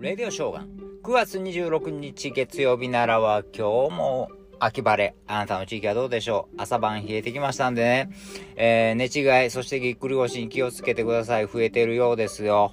[0.00, 0.68] レディオショーガン。
[1.02, 5.14] 9月26日月曜日ならは今日も秋晴れ。
[5.26, 6.62] あなたの地域はどうでしょう？
[6.62, 8.10] 朝晩冷えてきましたんでね。
[8.56, 11.46] えー、寝違い、そしてぎっくり腰に気をつけてください。
[11.46, 12.72] 増えてるようですよ。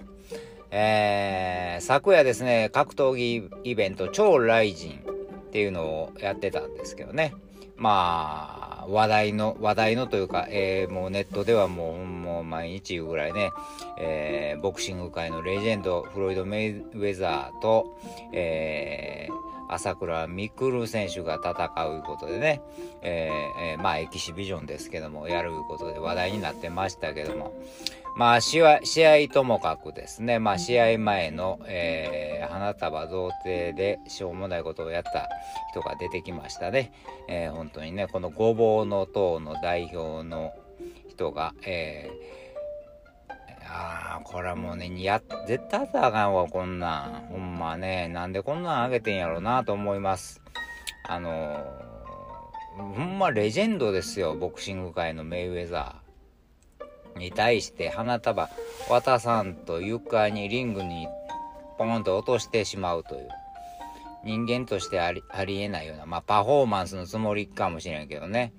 [0.71, 7.33] えー、昨夜ですね、格闘技イベント、超ライジンっていうのをやってたんですけどね。
[7.75, 13.51] まあ、話題の、話題のというか、えー、もうネットではもう、もう毎日言うぐらいね、
[13.99, 17.97] えー、ボクシング界のレジェンド、フロイド・メイウェザーと、
[18.31, 22.61] えー、朝倉未来選手が戦ういうことでね、
[23.01, 27.53] えーえー、まあエキシビジョンですけども、やることで話題になってましたけども、
[28.17, 28.79] まあ試合、
[29.31, 35.29] ともかくですね、まあ試合前の、えー、花束贈呈でしょうもないことをやった
[35.69, 36.91] 人が出てきましたね。
[37.27, 40.51] えー、本当にね、このごぼうの党の代表の
[41.07, 42.47] 人が、えー
[43.69, 47.27] ああ、これはもうね、や、絶対あったらあかんわ、こんなん。
[47.29, 50.41] ほんまね、なんでこんなんあげてんやろうなと思います。
[51.03, 56.06] あのー、ほんまレジェンドですよ、ボクシング界のメイウェザー。
[57.17, 58.49] に対して花束
[58.89, 61.07] 渡さんと床にリングに
[61.77, 63.27] ポンと落としてしまうという。
[64.23, 68.51] 人間としてありありえないような、まあパフォーマンスのつもりかもしれんけどね。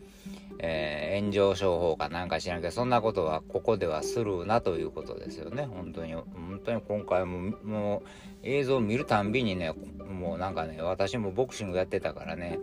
[0.60, 5.66] えー、炎上商法かなんか知らんけど、そんなことはここではするなということですよね。
[5.66, 8.08] 本当に、本当に今回も、もう
[8.42, 12.58] 映像を見るたんびにね、もうなんかね、私もボクシングやってたからね、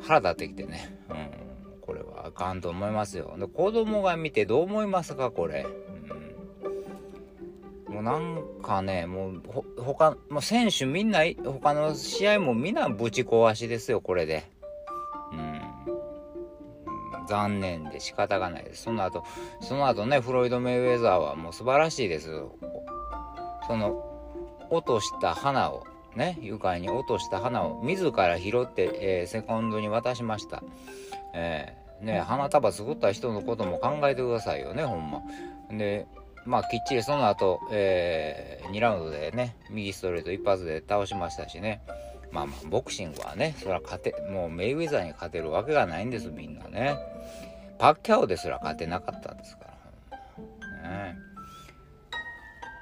[0.00, 1.49] 腹立ってきてね、うん、
[2.34, 3.34] あかんと思いますよ。
[3.38, 5.66] で、子供が見てどう思いますか、これ。
[7.88, 14.44] うん、もうなんかね、もう、ほ、他、もう選手みんな、他の試合もみんなぶち壊しですよ、これで。
[17.30, 18.82] 残念で仕方がないです。
[18.82, 19.22] その後、
[19.60, 22.42] その後ね、フロイド・メイウェザーはもう素晴らしいです。
[23.68, 24.04] その、
[24.68, 25.84] 落とした花を、
[26.16, 30.64] ね、床に落とした花を自ら拾って、えー、セコンドに渡しました。
[31.32, 35.22] えー、ね、花束作った人のことも考えてくださいよね、ほんま。
[35.70, 36.06] で、
[36.46, 41.82] まあ、きっちりその後、えー、2ラウンドでね、右ストレート一発で倒しましたしね。
[42.32, 46.96] まあまあ、ボクシングはね、それは勝て、もうメイウェザーに勝てるわけがないんです、みんなね。
[47.78, 49.66] パッキャオですら勝てなかったんですか
[50.82, 50.90] ら。
[50.90, 51.16] ね、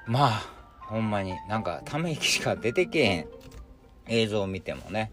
[0.05, 3.27] まあ、ほんまになんかため息しか出てけへん
[4.07, 5.11] 映像を見てもね。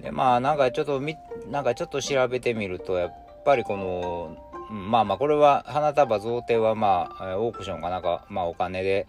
[0.00, 1.16] で、まあなんかちょっとみ、
[1.50, 4.36] なんかちょっと調べてみると、やっぱりこの、
[4.70, 9.06] まあまあこれは花束贈呈はまあオークションかなんかまあお金で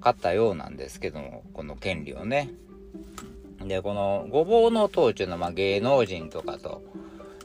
[0.00, 2.50] 買ったようなんですけどもこの権利をね
[3.66, 6.82] でこのごぼうの塔っていうのはまあ芸能人とかと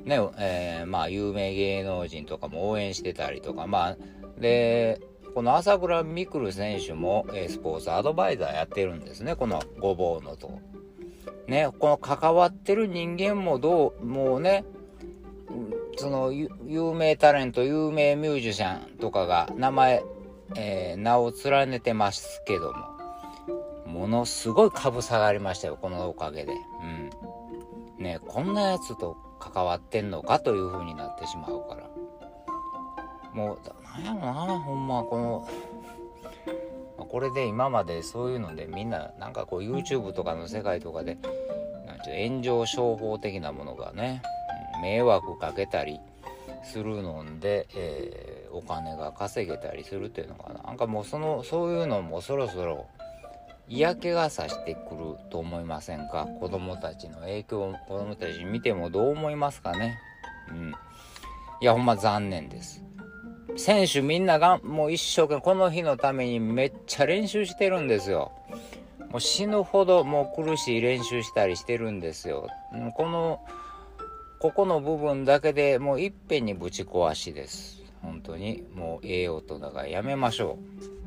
[0.07, 3.97] ね、えー、まあ、有名芸能人とかも応援してたりとか、まあ、
[4.39, 5.01] で、
[5.35, 10.59] この朝倉未来選手も、え、スポーツアドバイザーやってるんですね、このごぼうのと。
[11.47, 14.65] ね、この関わってる人間もどう、もうね、
[15.97, 20.03] その有名タレント、有名ミュージシャンとかが名前、
[20.55, 22.97] えー、名を連ねてますけども、
[23.85, 26.53] ものすごい株下がりましたよ、このおかげで。
[26.83, 27.09] うん。
[28.03, 31.89] ね、こんなやつと関わってんのかという風になってしまうから
[33.33, 35.47] もうなんやろなほんまこの
[37.09, 41.17] これで今までそういうのでみんななんかこう YouTube とかの世界とかで
[41.85, 44.21] なんて炎上商法的なものがね
[44.81, 45.99] 迷惑かけたり
[46.63, 50.63] するので、えー、お金が稼げたりするっていうのかな。
[50.63, 52.85] なんかもうそのそういうのもそろそろ
[53.69, 56.27] 嫌気がさしてくると思いませんか？
[56.39, 59.97] 子供たちの影響を子供たち見てもどう思いますかね？
[60.49, 60.73] うん。
[61.59, 62.83] いやほんま残念です。
[63.57, 68.31] 選手みんながもう一生懸命この日のためにめっちゃ練習してるんですよ。
[69.09, 72.47] もう死ぬほどもう苦しい練習したりしてるんですよ。
[72.95, 73.41] この
[74.39, 77.83] ここの部分だけでもういっぺんにぶち壊しです。
[78.01, 78.63] 本当に。
[78.75, 80.59] もう栄養とだからやめましょ
[81.03, 81.06] う。